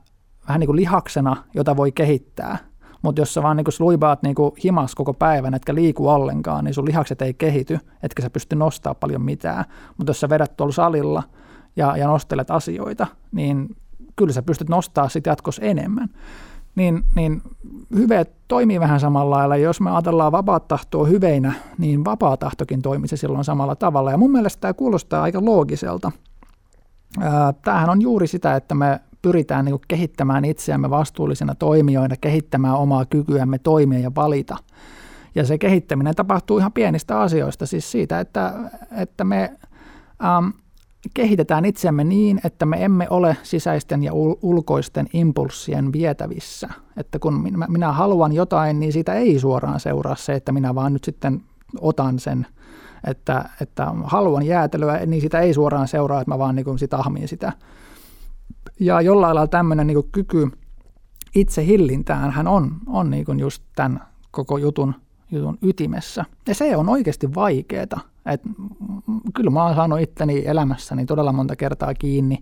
[0.49, 2.59] vähän niin kuin lihaksena, jota voi kehittää–
[3.03, 6.87] mutta jos sä vaan niinku sluibaat niinku himas koko päivän, etkä liiku ollenkaan, niin sun
[6.87, 9.65] lihakset ei kehity, etkä sä pysty nostaa paljon mitään.
[9.99, 11.23] Mutta jos sä vedät tuolla salilla
[11.77, 13.77] ja, ja nostelet asioita, niin
[14.17, 16.09] kyllä sä pystyt nostaa sitä jatkossa enemmän.
[16.75, 17.43] Niin, niin
[17.95, 19.57] hyve toimii vähän samalla lailla.
[19.57, 24.11] Jos me ajatellaan vapaa tahtoa hyveinä, niin vapaa tahtokin toimisi silloin samalla tavalla.
[24.11, 26.13] Ja mun mielestä tämä kuulostaa aika loogiselta.
[27.63, 33.59] Tämähän on juuri sitä, että me pyritään niin kehittämään itseämme vastuullisena toimijoina, kehittämään omaa kykyämme
[33.59, 34.57] toimia ja valita.
[35.35, 38.55] Ja se kehittäminen tapahtuu ihan pienistä asioista, siis siitä, että,
[38.97, 39.53] että me
[40.25, 40.49] ähm,
[41.15, 44.13] kehitetään itseämme niin, että me emme ole sisäisten ja
[44.43, 46.69] ulkoisten impulssien vietävissä.
[46.97, 50.93] Että kun minä, minä haluan jotain, niin siitä ei suoraan seuraa se, että minä vaan
[50.93, 51.43] nyt sitten
[51.81, 52.47] otan sen,
[53.07, 57.29] että, että haluan jäätelyä, niin sitä ei suoraan seuraa, että mä vaan niin sitä ahmin
[57.29, 57.53] sitä
[58.81, 60.49] ja jollain lailla tämmöinen niin kyky
[61.35, 64.01] itse hillintään hän on, on niin just tämän
[64.31, 64.95] koko jutun,
[65.31, 66.25] jutun ytimessä.
[66.49, 68.01] Ja se on oikeasti vaikeaa.
[68.27, 68.41] Et,
[69.35, 72.39] kyllä mä oon saanut itteni elämässäni todella monta kertaa kiinni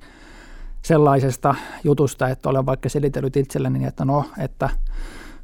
[0.82, 4.70] sellaisesta jutusta, että olen vaikka selitellyt itselleni, että no, että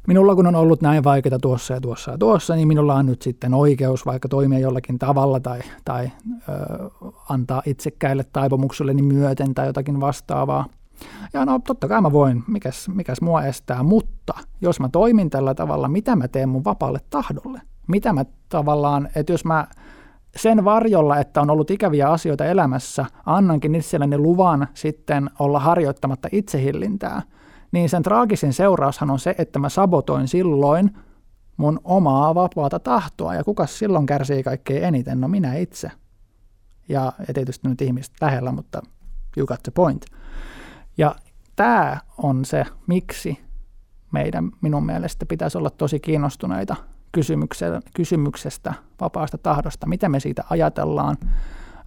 [0.07, 3.21] minulla kun on ollut näin vaikeaa tuossa ja tuossa ja tuossa, niin minulla on nyt
[3.21, 6.11] sitten oikeus vaikka toimia jollakin tavalla tai, tai
[6.49, 6.51] ö,
[7.29, 10.65] antaa itsekkäille taipumukselleni myöten tai jotakin vastaavaa.
[11.33, 15.55] Ja no totta kai mä voin, mikäs, mikäs mua estää, mutta jos mä toimin tällä
[15.55, 17.61] tavalla, mitä mä teen mun vapaalle tahdolle?
[17.87, 19.67] Mitä mä tavallaan, että jos mä
[20.35, 27.21] sen varjolla, että on ollut ikäviä asioita elämässä, annankin itselleni luvan sitten olla harjoittamatta itsehillintää,
[27.71, 30.91] niin sen traagisin seuraushan on se, että mä sabotoin silloin
[31.57, 33.35] mun omaa vapaata tahtoa.
[33.35, 35.21] Ja kuka silloin kärsii kaikkein eniten?
[35.21, 35.91] No minä itse.
[36.89, 38.81] Ja, ja tietysti nyt ihmiset lähellä, mutta
[39.37, 40.05] you got the point.
[40.97, 41.15] Ja
[41.55, 43.45] tämä on se, miksi
[44.11, 46.75] meidän minun mielestä pitäisi olla tosi kiinnostuneita
[47.93, 51.17] kysymyksestä, vapaasta tahdosta, miten me siitä ajatellaan,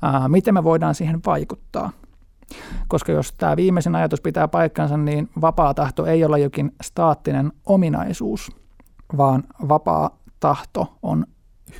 [0.02, 1.90] ää, miten me voidaan siihen vaikuttaa.
[2.88, 8.50] Koska jos tämä viimeisin ajatus pitää paikkansa, niin vapaa tahto ei ole jokin staattinen ominaisuus,
[9.16, 11.26] vaan vapaa tahto on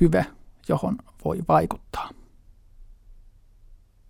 [0.01, 0.25] hyve,
[0.67, 2.09] johon voi vaikuttaa.